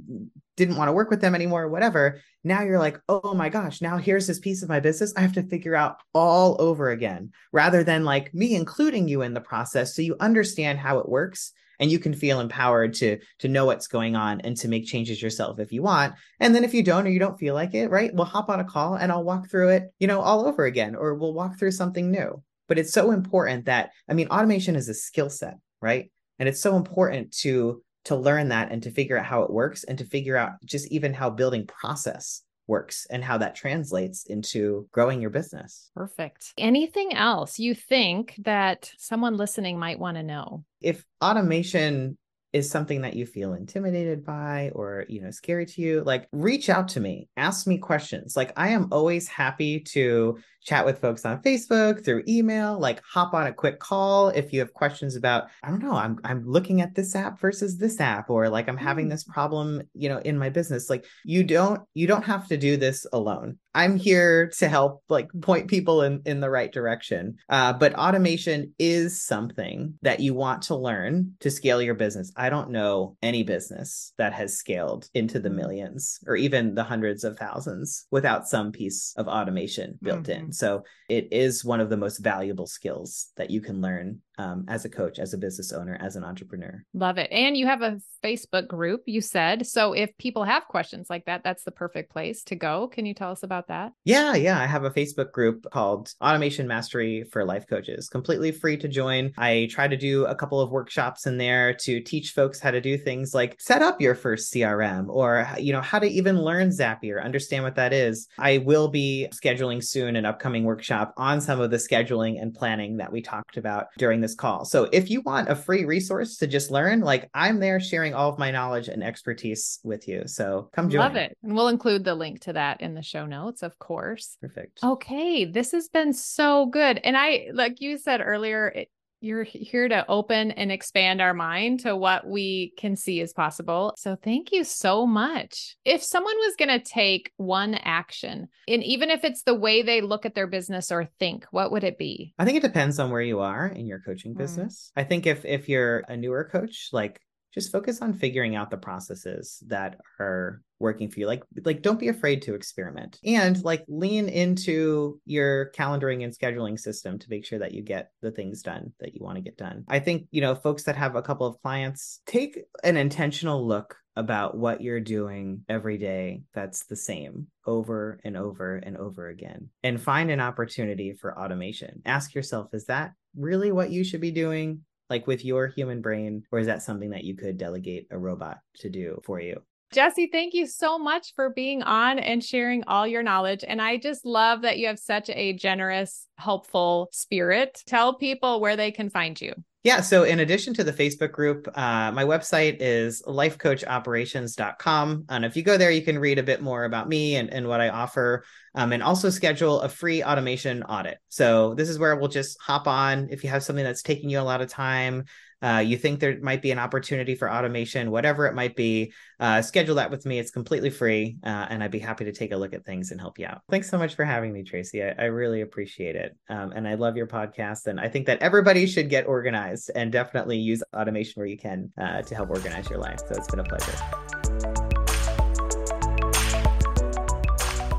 [0.57, 2.19] didn't want to work with them anymore or whatever.
[2.43, 5.33] Now you're like, "Oh my gosh, now here's this piece of my business I have
[5.33, 9.95] to figure out all over again." Rather than like me including you in the process
[9.95, 13.87] so you understand how it works and you can feel empowered to to know what's
[13.87, 17.07] going on and to make changes yourself if you want and then if you don't
[17.07, 19.49] or you don't feel like it right we'll hop on a call and i'll walk
[19.49, 22.93] through it you know all over again or we'll walk through something new but it's
[22.93, 27.31] so important that i mean automation is a skill set right and it's so important
[27.31, 30.53] to to learn that and to figure out how it works and to figure out
[30.63, 36.53] just even how building process works and how that translates into growing your business Perfect.
[36.57, 40.63] Anything else you think that someone listening might want to know?
[40.81, 42.17] If automation
[42.51, 46.67] is something that you feel intimidated by or you know scary to you like reach
[46.67, 47.29] out to me.
[47.37, 48.35] Ask me questions.
[48.35, 53.33] Like i am always happy to chat with folks on facebook through email like hop
[53.33, 56.81] on a quick call if you have questions about i don't know i'm i'm looking
[56.81, 59.11] at this app versus this app or like i'm having Mm.
[59.11, 60.89] this problem you know in my business.
[60.89, 65.29] Like you don't you don't have to do this alone i'm here to help like
[65.41, 67.35] point people in in the right direction.
[67.49, 72.31] Uh, but automation is something that you want to learn to scale your business.
[72.35, 75.55] I don't know any business that has scaled into the Mhm.
[75.55, 80.51] millions or even the hundreds of thousands without some piece of automation built in.
[80.51, 84.85] So it is one of the most valuable skills that you can learn um, as
[84.85, 87.29] a coach as a business owner as an entrepreneur Love it.
[87.31, 89.65] And you have a Facebook group, you said.
[89.67, 92.87] So if people have questions like that, that's the perfect place to go.
[92.87, 93.93] Can you tell us about that?
[94.03, 94.59] Yeah, yeah.
[94.59, 99.31] I have a Facebook group called Automation Mastery for Life Coaches, completely free to join.
[99.37, 102.81] I try to do a couple of workshops in there to teach folks how to
[102.81, 106.69] do things like set up your first CRM or, you know, how to even learn
[106.69, 108.27] Zapier, understand what that is.
[108.37, 112.97] I will be scheduling soon an upcoming workshop on some of the scheduling and planning
[112.97, 114.65] that we talked about during this call.
[114.65, 118.29] So if you want a free resource to just learn, like I'm there sharing all
[118.29, 120.23] of my knowledge and expertise with you.
[120.25, 121.01] So come join.
[121.01, 121.37] Love it.
[121.43, 124.37] And we'll include the link to that in the show notes, of course.
[124.41, 124.79] Perfect.
[124.83, 126.99] Okay, this has been so good.
[127.03, 128.89] And I, like you said earlier, it,
[129.21, 133.93] you're here to open and expand our mind to what we can see as possible.
[133.97, 135.75] So thank you so much.
[135.85, 140.01] If someone was going to take one action, and even if it's the way they
[140.01, 142.33] look at their business or think, what would it be?
[142.39, 144.37] I think it depends on where you are in your coaching mm.
[144.37, 144.91] business.
[144.95, 147.19] I think if if you're a newer coach, like
[147.53, 151.27] just focus on figuring out the processes that are working for you.
[151.27, 156.79] Like like don't be afraid to experiment and like lean into your calendaring and scheduling
[156.79, 159.57] system to make sure that you get the things done that you want to get
[159.57, 159.83] done.
[159.87, 163.97] I think you know folks that have a couple of clients take an intentional look
[164.15, 169.69] about what you're doing every day that's the same over and over and over again
[169.83, 172.01] and find an opportunity for automation.
[172.05, 176.43] Ask yourself is that really what you should be doing like with your human brain
[176.51, 180.29] or is that something that you could delegate a robot to do for you Jesse,
[180.31, 183.65] thank you so much for being on and sharing all your knowledge.
[183.67, 187.81] And I just love that you have such a generous, helpful spirit.
[187.87, 189.51] Tell people where they can find you.
[189.83, 190.01] Yeah.
[190.01, 195.25] So, in addition to the Facebook group, uh, my website is lifecoachoperations.com.
[195.29, 197.65] And if you go there, you can read a bit more about me and, and
[197.67, 198.43] what I offer
[198.75, 201.19] um, and also schedule a free automation audit.
[201.29, 204.39] So, this is where we'll just hop on if you have something that's taking you
[204.39, 205.23] a lot of time
[205.61, 209.61] uh, you think there might be an opportunity for automation, whatever it might be, uh,
[209.61, 210.39] schedule that with me.
[210.39, 213.19] It's completely free, uh, and I'd be happy to take a look at things and
[213.19, 213.61] help you out.
[213.69, 215.03] Thanks so much for having me, Tracy.
[215.03, 216.35] I, I really appreciate it.
[216.49, 217.87] Um, and I love your podcast.
[217.87, 221.91] And I think that everybody should get organized and definitely use automation where you can
[221.97, 223.19] uh, to help organize your life.
[223.19, 224.28] So it's been a pleasure.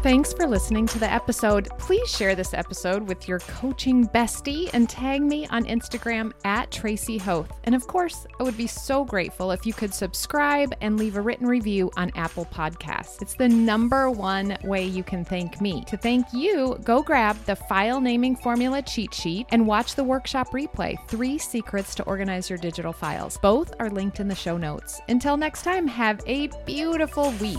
[0.03, 1.69] Thanks for listening to the episode.
[1.77, 7.19] Please share this episode with your coaching bestie and tag me on Instagram at Tracy
[7.19, 7.53] Hoth.
[7.65, 11.21] And of course, I would be so grateful if you could subscribe and leave a
[11.21, 13.21] written review on Apple Podcasts.
[13.21, 15.85] It's the number one way you can thank me.
[15.85, 20.49] To thank you, go grab the file naming formula cheat sheet and watch the workshop
[20.53, 23.37] replay Three Secrets to Organize Your Digital Files.
[23.43, 24.99] Both are linked in the show notes.
[25.11, 27.59] Until next time, have a beautiful week.